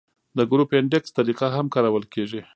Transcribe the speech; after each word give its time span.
د 0.37 0.39
ګروپ 0.51 0.69
انډیکس 0.77 1.09
طریقه 1.19 1.47
هم 1.55 1.65
کارول 1.75 2.03
کیږي 2.13 2.41